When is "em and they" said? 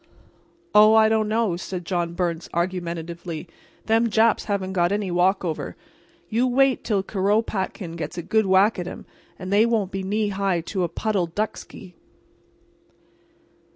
8.87-9.63